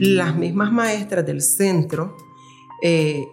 [0.00, 2.16] Las mismas maestras del centro
[2.82, 3.24] eh,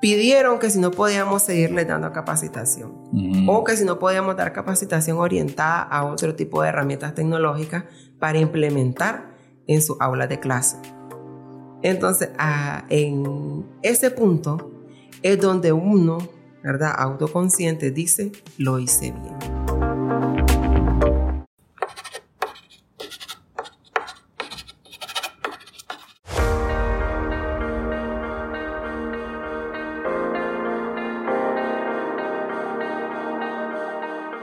[0.00, 3.48] pidieron que si no podíamos seguirles dando capacitación Mm.
[3.48, 7.84] o que si no podíamos dar capacitación orientada a otro tipo de herramientas tecnológicas
[8.18, 9.36] para implementar
[9.68, 10.76] en su aula de clase.
[11.82, 12.30] Entonces,
[12.88, 14.72] en ese punto
[15.22, 16.18] es donde uno,
[16.64, 16.92] ¿verdad?
[16.98, 19.43] Autoconsciente dice, lo hice bien.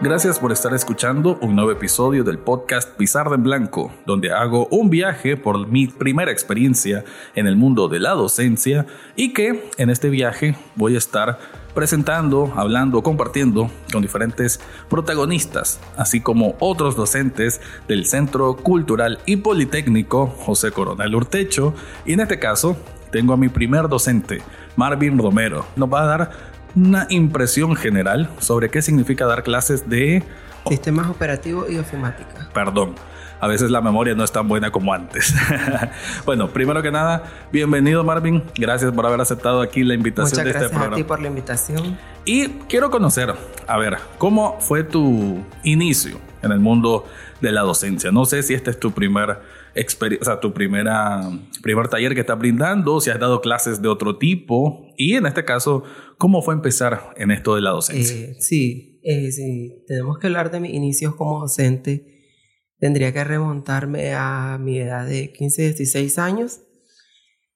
[0.04, 4.90] Gracias por estar escuchando un nuevo episodio del podcast Pizarra en Blanco, donde hago un
[4.90, 7.06] viaje por mi primera experiencia
[7.36, 11.38] en el mundo de la docencia y que en este viaje voy a estar
[11.76, 14.60] presentando, hablando, compartiendo con diferentes
[14.90, 21.76] protagonistas, así como otros docentes del Centro Cultural y Politécnico José Coronel Urtecho.
[22.08, 22.76] Y en este caso
[23.12, 24.42] tengo a mi primer docente,
[24.76, 25.66] Marvin Romero.
[25.76, 26.32] Nos va a dar
[26.76, 30.24] una impresión general sobre qué significa dar clases de...
[30.68, 32.50] Sistemas operativos y ofimática.
[32.54, 32.96] Perdón,
[33.40, 35.34] a veces la memoria no es tan buena como antes.
[36.26, 38.44] bueno, primero que nada, bienvenido Marvin.
[38.56, 40.96] Gracias por haber aceptado aquí la invitación Muchas de este gracias a programa.
[40.96, 41.98] ti por la invitación.
[42.24, 43.34] Y quiero conocer,
[43.68, 47.08] a ver, ¿cómo fue tu inicio en el mundo
[47.42, 48.12] de la docencia?
[48.12, 49.40] No sé si este es tu primer
[49.74, 51.22] experiencia, o sea, tu primera,
[51.64, 54.88] primer taller que estás brindando, si has dado clases de otro tipo.
[55.02, 55.84] Y en este caso,
[56.20, 58.16] ¿cómo fue empezar en esto de la docencia?
[58.16, 62.30] Eh, sí, eh, sí, tenemos que hablar de mis inicios como docente.
[62.78, 66.62] Tendría que remontarme a mi edad de 15, 16 años.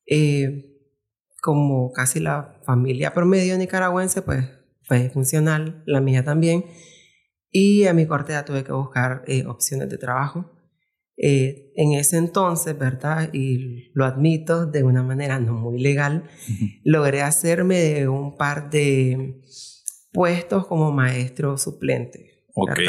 [0.07, 0.71] Eh,
[1.39, 4.47] como casi la familia promedio nicaragüense, pues
[4.81, 6.65] fue funcional, la mía también.
[7.51, 10.54] Y a mi corta edad tuve que buscar eh, opciones de trabajo.
[11.17, 13.29] Eh, en ese entonces, ¿verdad?
[13.33, 16.23] Y lo admito de una manera no muy legal,
[16.83, 19.41] logré hacerme de un par de
[20.11, 22.43] puestos como maestro suplente.
[22.55, 22.79] ok.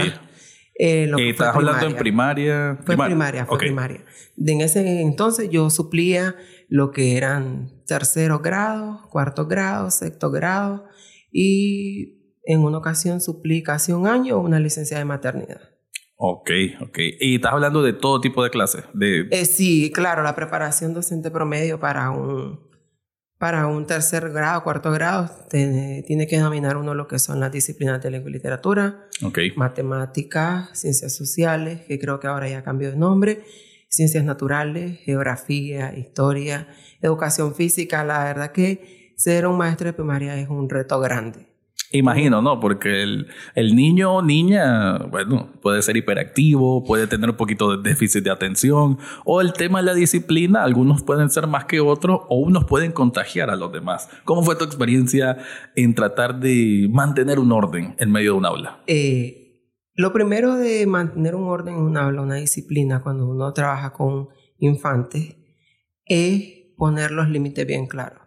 [0.78, 2.78] Eh, lo Eh, fue ¿Estás hablando en primaria?
[2.84, 3.60] Fue primaria, fue Ok.
[3.62, 4.04] primaria.
[4.36, 6.36] De en ese entonces yo suplía
[6.69, 10.84] lo que eran terceros grados, cuartos grados, sexto grado
[11.32, 15.60] y en una ocasión suplí casi un año una licencia de maternidad.
[16.16, 16.50] Ok,
[16.81, 16.99] ok.
[17.21, 18.84] Y estás hablando de todo tipo de clases.
[18.94, 19.28] De...
[19.31, 22.59] Eh, sí, claro, la preparación docente promedio para un,
[23.38, 27.53] para un tercer grado, cuarto grado, tiene, tiene que dominar uno lo que son las
[27.53, 29.09] disciplinas de lengua y literatura,
[29.56, 33.44] matemáticas, ciencias sociales, que creo que ahora ya cambió de nombre,
[33.91, 36.69] ciencias naturales, geografía, historia,
[37.03, 38.04] educación física.
[38.04, 41.56] La verdad que ser un maestro de primaria es un reto grande.
[41.92, 42.58] Imagino, ¿no?
[42.58, 47.88] Porque el, el niño o niña, bueno, puede ser hiperactivo, puede tener un poquito de
[47.88, 52.22] déficit de atención, o el tema de la disciplina, algunos pueden ser más que otros,
[52.28, 54.08] o unos pueden contagiar a los demás.
[54.24, 55.38] ¿Cómo fue tu experiencia
[55.76, 58.80] en tratar de mantener un orden en medio de un aula?
[58.86, 59.47] Eh,
[59.94, 64.28] lo primero de mantener un orden en un aula, una disciplina, cuando uno trabaja con
[64.58, 65.36] infantes,
[66.04, 68.25] es poner los límites bien claros.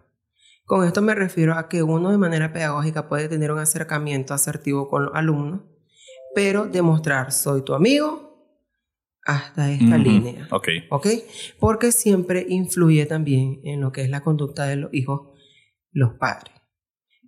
[0.69, 4.87] Con esto me refiero a que uno de manera pedagógica puede tener un acercamiento asertivo
[4.87, 5.61] con los alumnos,
[6.35, 8.45] pero demostrar soy tu amigo
[9.25, 10.47] hasta esta línea.
[10.51, 10.67] Ok.
[10.91, 11.07] ¿Ok?
[11.59, 15.31] Porque siempre influye también en lo que es la conducta de los hijos
[15.91, 16.53] los padres,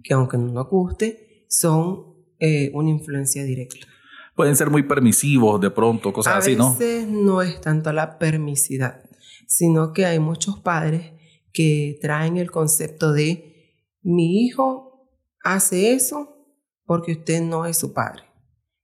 [0.04, 3.88] que aunque no nos guste, son eh, una influencia directa.
[4.36, 6.76] Pueden ser muy permisivos de pronto, cosas a así, ¿no?
[6.76, 7.42] veces ¿no?
[7.42, 9.02] es tanto la permisidad,
[9.48, 11.14] sino que hay muchos padres
[11.54, 15.10] que traen el concepto de mi hijo
[15.44, 16.38] hace eso
[16.86, 18.24] porque usted no es su padre.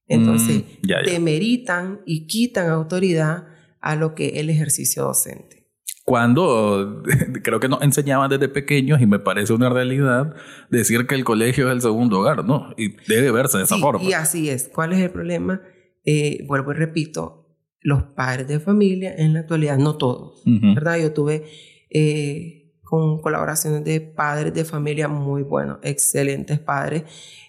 [0.06, 1.12] Entonces, Mm, ya, ya.
[1.12, 3.46] demeritan y quitan autoridad
[3.80, 5.56] a lo que es el ejercicio docente.
[6.04, 7.02] Cuando
[7.44, 10.34] creo que nos enseñaban desde pequeños y me parece una realidad
[10.70, 12.72] decir que el colegio es el segundo hogar, ¿no?
[12.78, 14.02] Y debe verse de esa Sí, forma.
[14.02, 14.70] Y así es.
[14.72, 15.60] ¿Cuál es el problema?
[16.04, 20.42] Eh, vuelvo y repito, los padres de familia en la actualidad, no todos.
[20.46, 20.98] ¿verdad?
[20.98, 21.44] Yo tuve
[21.90, 22.57] eh,
[22.88, 27.02] con colaboraciones de padres de familia muy buenos, excelentes padres,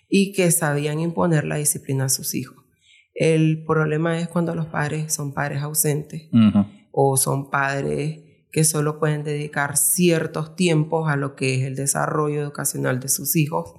[0.10, 2.58] y que sabían imponer la disciplina a sus hijos.
[3.14, 6.30] El problema es cuando los padres son padres ausentes
[6.92, 8.20] o son padres
[8.52, 13.36] que solo pueden dedicar ciertos tiempos a lo que es el desarrollo educacional de sus
[13.36, 13.76] hijos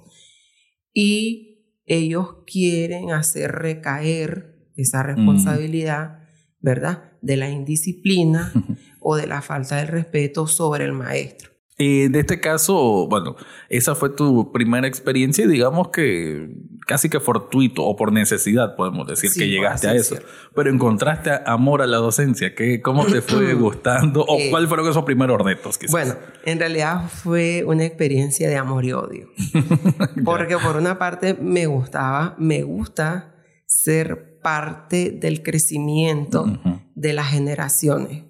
[0.93, 6.19] y ellos quieren hacer recaer esa responsabilidad,
[6.59, 7.11] ¿verdad?
[7.21, 8.51] De la indisciplina
[9.11, 11.49] o de la falta de respeto sobre el maestro.
[11.77, 13.35] Y de este caso, bueno,
[13.69, 16.49] esa fue tu primera experiencia y digamos que
[16.85, 20.15] casi que fortuito o por necesidad, podemos decir, Sí, que llegaste a eso.
[20.53, 22.53] Pero encontraste amor a la docencia.
[22.53, 24.23] ¿Qué, ¿Cómo te fue gustando?
[24.27, 25.79] ¿O Eh, cuáles fueron esos primeros retos?
[25.79, 25.91] Quizás?
[25.91, 26.15] Bueno,
[26.45, 29.29] en realidad fue una experiencia de amor y odio.
[30.23, 33.33] Porque por una parte me gustaba, me gusta
[33.65, 36.79] ser parte del crecimiento Ujú.
[36.93, 38.25] de las generaciones.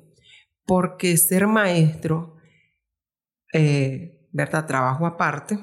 [0.66, 2.38] Porque ser maestro,
[3.54, 4.66] eh, ¿verdad?
[4.66, 5.60] Trabajo aparte,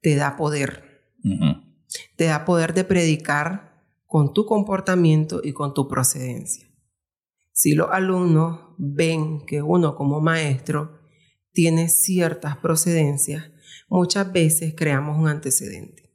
[0.00, 1.04] te da poder.
[2.16, 6.66] Te da poder de predicar con tu comportamiento y con tu procedencia.
[7.52, 10.98] Si los alumnos ven que uno como maestro
[11.52, 13.50] tiene ciertas procedencias,
[13.88, 16.14] muchas veces creamos un antecedente.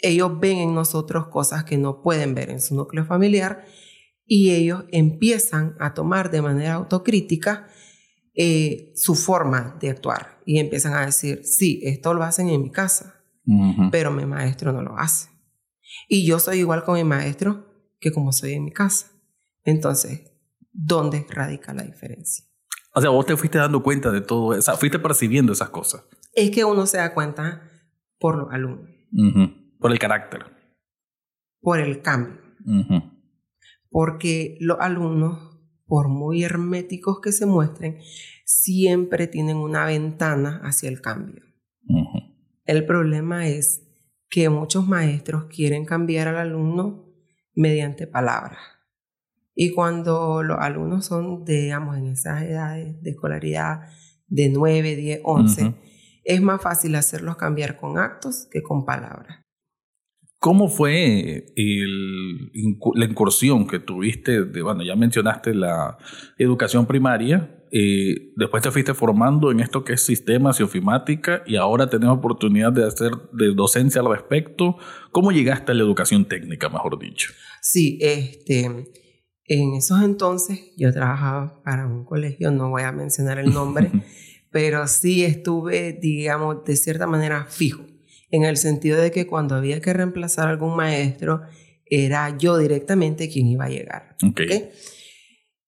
[0.00, 3.64] Ellos ven en nosotros cosas que no pueden ver en su núcleo familiar
[4.28, 7.66] y ellos empiezan a tomar de manera autocrítica
[8.34, 12.70] eh, su forma de actuar y empiezan a decir, sí, esto lo hacen en mi
[12.70, 13.24] casa,
[13.90, 15.30] pero mi maestro no lo hace.
[16.06, 17.66] Y yo soy igual con mi maestro
[17.98, 19.06] que como soy en mi casa.
[19.64, 20.30] Entonces,
[20.70, 22.44] ¿dónde radica la diferencia?
[22.94, 26.04] O sea, vos te fuiste dando cuenta de todo eso, fuiste percibiendo esas cosas.
[26.34, 27.70] Es que uno se da cuenta
[28.18, 28.90] por los alumnos.
[29.78, 30.44] Por el carácter.
[31.60, 32.38] por el cambio.
[33.90, 35.56] Porque los alumnos,
[35.86, 37.98] por muy herméticos que se muestren,
[38.44, 41.42] siempre tienen una ventana hacia el cambio.
[42.64, 43.86] El problema es
[44.28, 47.06] que muchos maestros quieren cambiar al alumno
[47.54, 48.58] mediante palabras.
[49.54, 53.88] Y cuando los alumnos son, digamos, en esas edades de escolaridad
[54.26, 55.74] de 9, 10, 11, Ujú.
[56.24, 59.40] es más fácil hacerlos cambiar con actos que con palabras.
[60.38, 62.50] ¿Cómo fue el
[62.94, 64.44] la incursión que tuviste?
[64.44, 65.98] De, bueno, ya mencionaste la
[66.38, 71.56] educación primaria, eh, después te fuiste formando en esto que es sistemas y ofimática y
[71.56, 74.76] ahora tenés oportunidad de hacer de docencia al respecto.
[75.12, 77.32] ¿Cómo llegaste a la educación técnica, mejor dicho?
[77.60, 78.64] Sí, este,
[79.44, 83.90] en esos entonces yo trabajaba para un colegio, no voy a mencionar el nombre,
[84.50, 87.84] pero sí estuve, digamos, de cierta manera fijo,
[88.30, 91.42] en el sentido de que cuando había que reemplazar a algún maestro,
[91.86, 94.16] era yo directamente quien iba a llegar.
[94.26, 94.40] Ok.
[94.42, 94.64] ¿ok?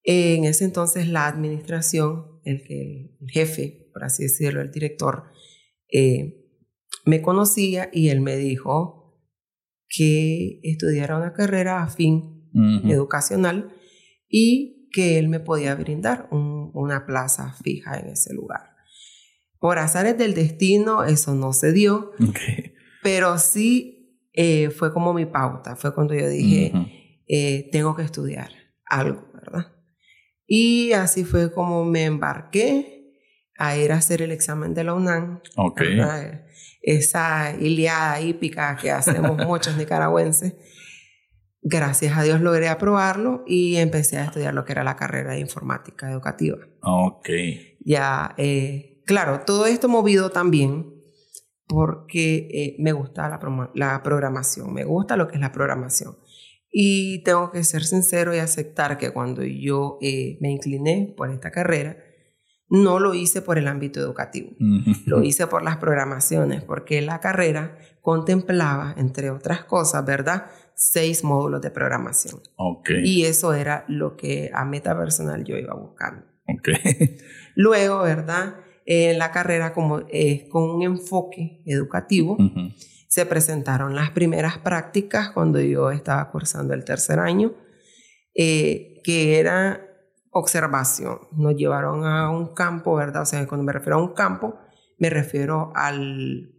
[0.03, 5.25] En ese entonces la administración, el, que- el jefe, por así decirlo, el director,
[5.91, 6.37] eh,
[7.05, 9.19] me conocía y él me dijo
[9.89, 12.91] que estudiara una carrera afín Ujú.
[12.91, 13.73] educacional
[14.29, 18.70] y que él me podía brindar un- una plaza fija en ese lugar.
[19.61, 22.39] Por azares del destino, eso no se dio, Ok.
[23.01, 26.87] pero sí eh, fue como mi pauta, fue cuando yo dije, Ujú.
[27.27, 28.49] eh, tengo que estudiar
[28.85, 29.67] algo, ¿verdad?
[30.47, 33.13] Y así fue como me embarqué
[33.57, 35.79] a ir a hacer el examen de la UNAM, Ok.
[35.79, 36.45] ¿verdad?
[36.81, 40.55] esa Iliada hípica que hacemos muchos nicaragüenses.
[41.61, 45.39] Gracias a Dios logré aprobarlo y empecé a estudiar lo que era la carrera de
[45.39, 46.57] informática educativa.
[46.81, 47.29] Ok.
[47.81, 50.93] Ya, eh, claro, todo esto movido también
[51.67, 56.15] porque eh, me gusta la, programación, me gusta lo que es la programación.
[56.71, 61.51] Y tengo que ser sincero y aceptar que cuando yo eh, me incliné por esta
[61.51, 61.97] carrera,
[62.69, 64.51] no lo hice por el ámbito educativo.
[65.05, 70.45] Lo hice por las programaciones, porque la carrera contemplaba, entre otras cosas, ¿verdad?
[70.73, 72.39] Seis módulos de programación.
[73.03, 76.25] Y eso era lo que a meta personal yo iba buscando.
[77.55, 78.55] Luego, ¿verdad?
[78.93, 82.73] En la carrera, como es con un enfoque educativo, Ujú.
[83.07, 87.53] se presentaron las primeras prácticas cuando yo estaba cursando el tercer año,
[88.35, 89.79] eh, que era
[90.31, 91.19] observación.
[91.37, 93.21] Nos llevaron a un campo, ¿verdad?
[93.21, 94.55] O sea, cuando me refiero a un campo,
[94.99, 96.51] me refiero al,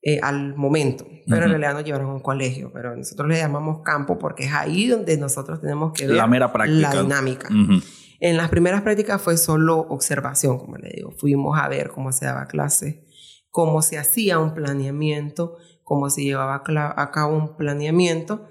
[0.00, 1.50] eh, al momento, pero en Ujú.
[1.50, 5.18] realidad nos llevaron a un colegio, pero nosotros le llamamos campo porque es ahí donde
[5.18, 6.94] nosotros tenemos que ver La mera práctica.
[6.94, 7.48] la dinámica.
[7.52, 7.80] Ujú.
[8.20, 11.10] En las primeras prácticas fue solo observación, como le digo.
[11.12, 13.06] Fuimos a ver cómo se daba clase,
[13.50, 16.62] cómo se hacía un planeamiento, cómo se llevaba
[16.96, 18.48] a cabo un planeamiento.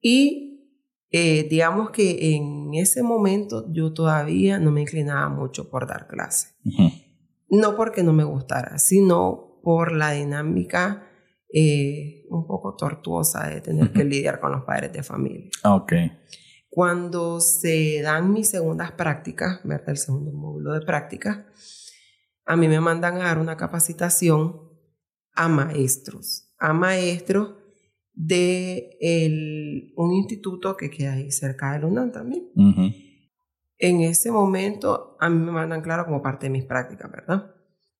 [0.00, 0.54] Y
[1.10, 6.48] eh, digamos que en ese momento yo todavía no me inclinaba mucho por dar clase.
[6.64, 6.90] Ujú.
[7.50, 11.06] No porque no me gustara, sino por la dinámica
[11.52, 15.50] eh, un poco tortuosa de tener que lidiar con los padres de familia.
[15.62, 15.92] Ok.
[16.74, 19.90] Cuando se dan mis segundas prácticas, ¿verdad?
[19.90, 21.38] El segundo módulo de prácticas,
[22.44, 24.60] a mí me mandan a dar una capacitación
[25.36, 27.54] a maestros, a maestros
[28.12, 32.50] de el- un instituto que queda ahí cerca de UNAM también.
[33.78, 37.54] En ese momento, a mí me mandan, claro, como parte de mis prácticas, ¿verdad?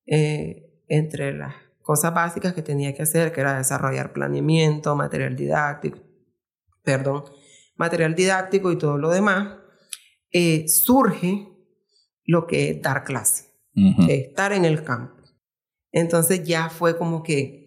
[0.04, 5.98] Eh, entre las cosas básicas que tenía que hacer, que era desarrollar planeamiento, material didáctico,
[6.82, 7.22] perdón,
[7.76, 9.58] material didáctico y todo lo demás,
[10.32, 11.48] eh, surge
[12.24, 13.50] lo que es dar clase,
[14.08, 15.22] estar en el campo.
[15.92, 17.64] Entonces ya fue como que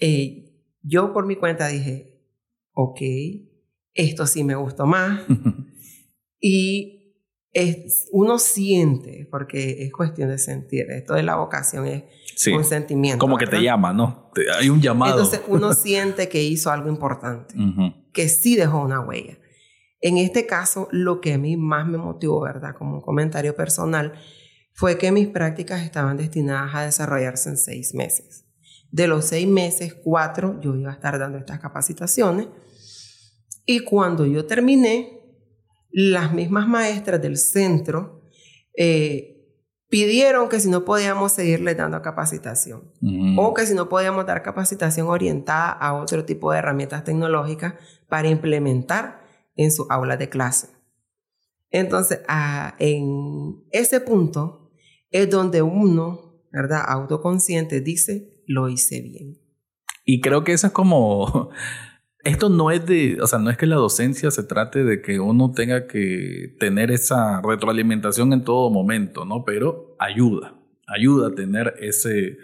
[0.00, 0.48] eh,
[0.82, 2.24] yo por mi cuenta dije,
[2.72, 3.00] ok,
[3.94, 5.20] esto sí me gustó más.
[6.40, 6.98] y
[7.52, 12.04] es, uno siente, porque es cuestión de sentir, esto de la vocación es
[12.54, 13.18] un sentimiento.
[13.18, 14.30] Como que te llama, ¿no?
[14.58, 15.18] Hay un llamado.
[15.18, 17.54] Entonces uno siente que hizo algo importante,
[18.18, 19.38] que sí dejó una huella.
[20.00, 22.74] En este caso, lo que a mí más me motivó, ¿verdad?
[22.76, 24.14] Como un comentario personal,
[24.72, 28.44] fue que mis prácticas estaban destinadas a desarrollarse en seis meses.
[28.90, 32.48] De los seis meses, cuatro yo iba a estar dando estas capacitaciones.
[33.64, 35.20] Y cuando yo terminé,
[35.92, 38.22] las mismas maestras del centro
[38.76, 39.37] eh,
[39.88, 42.92] pidieron que si no podíamos seguirle dando capacitación
[43.36, 47.74] o que si no podíamos dar capacitación orientada a otro tipo de herramientas tecnológicas
[48.08, 49.22] para implementar
[49.56, 50.68] en su aula de clase.
[51.70, 54.70] Entonces, ah, en ese punto,
[55.10, 56.82] es donde uno, ¿verdad?
[56.86, 59.38] Autoconsciente dice, lo hice bien.
[60.04, 61.50] Y creo que eso es como,
[62.28, 65.18] esto no es de, o sea, no es que la docencia se trate de que
[65.18, 69.44] uno tenga que tener esa retroalimentación en todo momento, ¿no?
[69.44, 70.54] Pero ayuda,
[70.86, 72.38] ayuda a tener ese,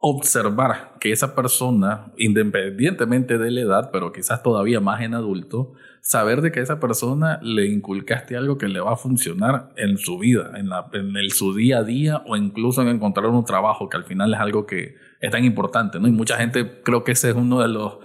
[0.00, 6.42] observar que esa persona, independientemente de la edad, pero quizás todavía más en adulto, saber
[6.42, 10.18] de que a esa persona le inculcaste algo que le va a funcionar en su
[10.18, 13.88] vida, en, la, en el, su día a día o incluso en encontrar un trabajo,
[13.88, 16.06] que al final es algo que es tan importante, ¿no?
[16.06, 17.98] Y mucha gente creo que ese es uno de los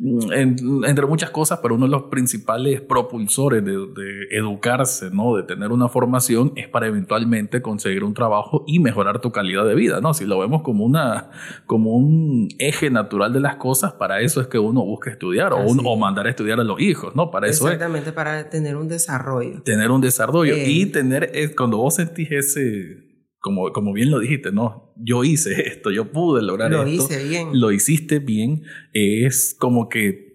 [0.00, 5.36] entre muchas cosas, pero uno de los principales propulsores de, educarse, ¿no?
[5.36, 9.74] de tener una formación, es para eventualmente conseguir un trabajo y mejorar tu calidad de
[9.74, 10.00] vida.
[10.00, 10.12] ¿no?
[10.14, 11.30] Si lo vemos como, una,
[11.66, 15.58] como un eje natural de las cosas, para eso es que uno busca estudiar o,
[15.58, 17.14] o mandar a estudiar a los hijos.
[17.14, 17.30] ¿no?
[17.30, 19.62] Para eso Exactamente, para tener un desarrollo.
[19.62, 23.11] Tener un desarrollo y tener, cuando vos sentís ese
[23.42, 26.84] como, como bien lo dijiste, no, yo hice esto, yo pude lograr esto.
[26.84, 27.48] Lo hice bien.
[27.52, 28.62] Lo hiciste bien.
[28.92, 30.32] Es como que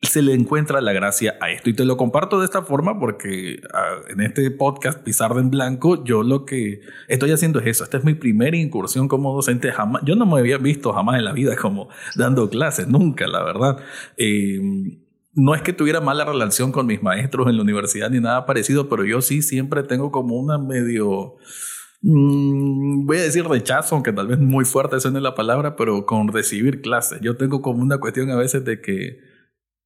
[0.00, 1.68] se le encuentra la gracia a esto.
[1.68, 6.02] Y te lo comparto de esta forma porque ah, en este podcast Pizarra en Blanco,
[6.04, 7.84] yo lo que estoy haciendo es eso.
[7.84, 9.70] Esta es mi primera incursión como docente.
[9.70, 13.44] Jamás, yo no me había visto jamás en la vida como dando clases, nunca, la
[13.44, 13.76] verdad.
[14.16, 15.02] Em,
[15.34, 18.88] no es que tuviera mala relación con mis maestros en la universidad ni nada parecido,
[18.88, 21.36] pero yo sí siempre tengo como una medio
[22.02, 26.28] Mm, voy a decir rechazo, aunque tal vez muy fuerte suene la palabra, pero con
[26.28, 27.20] recibir clases.
[27.20, 29.20] Yo tengo como una cuestión a veces de que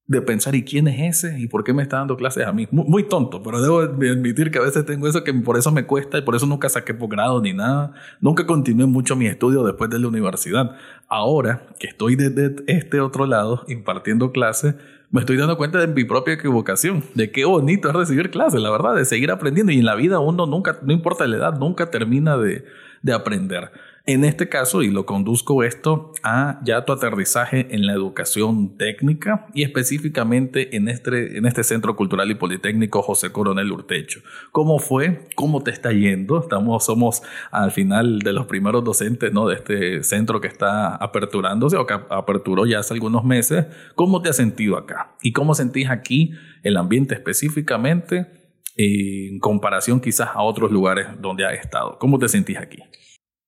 [0.07, 1.37] de pensar, ¿y quién es ese?
[1.37, 2.65] ¿Y por qué me está dando clases a mí?
[2.71, 6.17] Muy, tonto, pero debo admitir que a veces tengo eso que por eso me cuesta
[6.17, 7.93] y por eso nunca saqué posgrado ni nada.
[8.21, 10.77] Nunca continué mucho mi estudio después de la universidad.
[11.09, 14.75] Ahora que estoy desde este otro lado impartiendo clases,
[15.11, 18.71] me estoy dando cuenta de mi propia equivocación, de qué bonito es recibir clases, la
[18.71, 19.73] verdad, de seguir aprendiendo.
[19.73, 22.63] Y en la vida uno nunca, no importa la edad, nunca termina de,
[23.01, 23.71] de aprender.
[24.09, 29.47] En este caso, y lo conduzco esto a ya tu aterrizaje en la educación técnica
[29.53, 34.21] y específicamente en este, en este Centro Cultural y Politécnico José Coronel Urtecho.
[34.53, 35.27] ¿Cómo fue?
[35.35, 36.39] ¿Cómo te está yendo?
[36.39, 37.21] Estamos, somos
[37.51, 39.45] al final de los primeros docentes ¿no?
[39.45, 43.65] de este centro que está aperturándose o que aperturó ya hace algunos meses.
[43.95, 45.17] ¿Cómo te has sentido acá?
[45.21, 46.31] ¿Y cómo sentís aquí
[46.63, 51.97] el ambiente específicamente en comparación quizás a otros lugares donde has estado?
[51.99, 52.81] ¿Cómo te sentís aquí?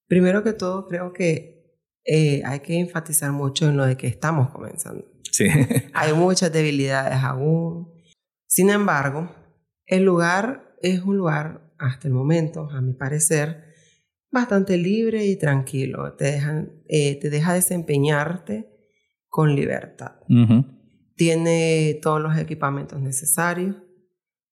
[0.09, 4.49] Primero que todo, creo que eh, hay que enfatizar mucho en lo de que estamos
[4.49, 5.05] comenzando.
[5.31, 5.45] Sí.
[5.93, 7.93] hay muchas debilidades aún.
[8.47, 9.31] Sin embargo,
[9.85, 13.75] el lugar es un lugar, hasta el momento, a mi parecer,
[14.31, 16.13] bastante libre y tranquilo.
[16.13, 18.67] Te, dejan, eh, te deja desempeñarte
[19.27, 20.13] con libertad.
[21.15, 23.75] Tiene todos los equipamientos necesarios,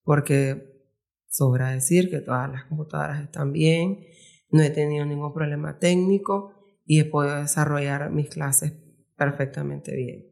[0.03, 0.85] porque
[1.27, 4.05] sobra decir que todas las computadoras están bien,
[4.49, 6.53] no he tenido ningún problema técnico
[6.85, 8.73] y he podido desarrollar mis clases
[9.17, 10.25] perfectamente bien.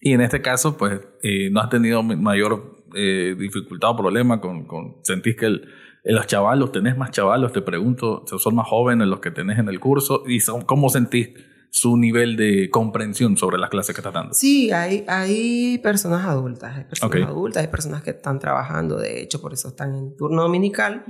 [0.00, 4.66] Y en este caso, pues, eh, no has tenido mayor eh, dificultad o problema con,
[4.66, 5.68] con sentís que el,
[6.04, 9.78] los chavalos, tenés más chavalos, te pregunto, son más jóvenes los que tenés en el
[9.78, 11.30] curso y son, ¿cómo sentís
[11.70, 14.34] su nivel de comprensión sobre las clases que estás dando?
[14.34, 19.40] Sí, hay, hay personas adultas, hay personas adultas, hay personas que están trabajando, de hecho,
[19.40, 21.04] por eso están en turno dominical.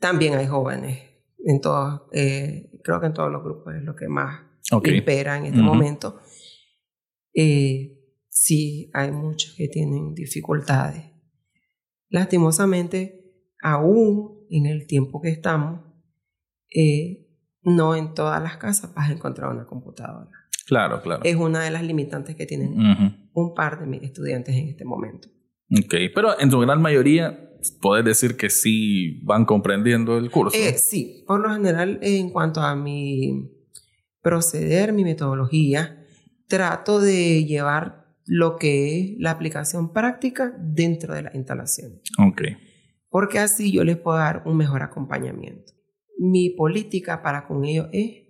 [0.00, 1.09] También hay jóvenes
[1.44, 4.42] en todos, eh, creo que en todos los grupos es lo que más
[4.84, 6.20] impera en este momento.
[7.34, 11.04] Eh, sí, hay muchos que tienen dificultades.
[12.08, 15.80] Lastimosamente, aún en el tiempo que estamos,
[16.74, 17.28] eh,
[17.62, 20.30] no en todas las casas vas a encontrar una computadora.
[20.66, 21.22] Claro, claro.
[21.24, 22.74] Es una de las limitantes que tienen
[23.32, 25.28] un par de mis estudiantes en este momento.
[25.72, 27.49] Ok, pero en su gran mayoría
[27.80, 30.56] ¿Puedes decir que sí van comprendiendo el curso.
[30.56, 33.50] Eh, sí, por lo general, en cuanto a mi
[34.22, 36.04] proceder, mi metodología,
[36.46, 42.00] trato de llevar lo que es la aplicación práctica dentro de la instalación.
[42.18, 42.42] Ok.
[43.08, 45.72] Porque así yo les puedo dar un mejor acompañamiento.
[46.18, 48.26] Mi política para con ellos es,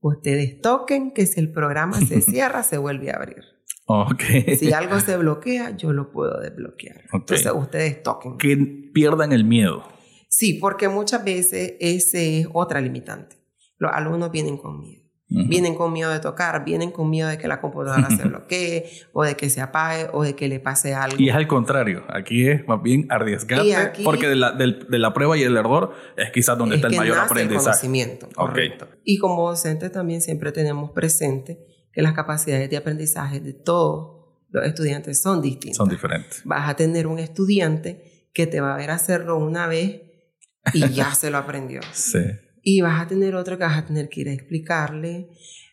[0.00, 3.55] ustedes toquen que si el programa se cierra, se vuelve a abrir.
[3.86, 4.56] Okay.
[4.56, 7.04] Si algo se bloquea, yo lo puedo desbloquear.
[7.12, 8.36] Entonces ustedes toquen.
[8.36, 8.56] Que
[8.92, 9.84] pierdan el miedo.
[10.28, 13.36] Sí, porque muchas veces ese es otra limitante.
[13.78, 15.06] Los alumnos vienen con miedo.
[15.28, 19.24] Vienen con miedo de tocar, vienen con miedo de que la computadora se bloquee o
[19.24, 21.16] de que se apague o de que le pase algo.
[21.18, 25.36] Y es al contrario, aquí es más bien arriesgarte porque de la, de, la, prueba
[25.36, 27.58] y el error es quizás donde está el mayor aprendizaje.
[27.58, 28.86] El conocimiento, correcto.
[29.02, 31.58] Y como docente también siempre tenemos presente
[31.96, 35.78] que las capacidades de aprendizaje de todos los estudiantes son distintas.
[35.78, 36.42] Son diferentes.
[36.44, 40.02] Vas a tener un estudiante que te va a ver hacerlo una vez
[40.74, 41.80] y ya se lo aprendió.
[41.94, 42.18] Sí.
[42.62, 45.30] Y vas a tener otro que vas a tener que ir a explicarle,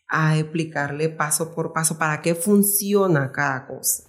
[0.08, 4.03] a explicarle paso por paso para qué funciona cada cosa.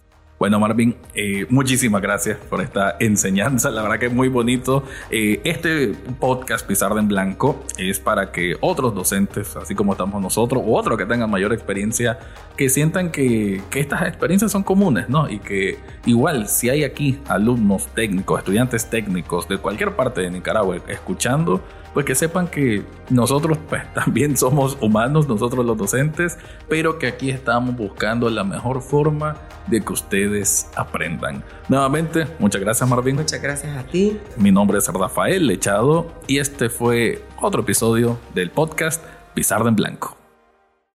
[0.44, 3.70] Bueno, Marvin, eh, muchísimas gracias por esta enseñanza.
[3.70, 4.84] La verdad que es muy bonito.
[5.10, 10.62] Eh, este podcast Pizarra en Blanco es para que otros docentes, así como estamos nosotros,
[10.62, 12.18] u otros que tengan mayor experiencia,
[12.58, 15.30] que sientan que, que estas experiencias son comunes, ¿no?
[15.30, 20.76] Y que igual, si hay aquí alumnos técnicos, estudiantes técnicos de cualquier parte de Nicaragua
[20.88, 21.62] escuchando,
[21.94, 26.36] pues que sepan que nosotros pues también somos humanos, nosotros los docentes,
[26.68, 29.36] pero que aquí estamos buscando la mejor forma
[29.68, 31.42] de que ustedes aprendan.
[31.68, 33.16] Nuevamente, muchas gracias Marvin.
[33.16, 34.18] Muchas gracias a ti.
[34.36, 39.02] Mi nombre es Rafael Lechado y este fue otro episodio del podcast
[39.34, 40.23] Pizarra en Blanco.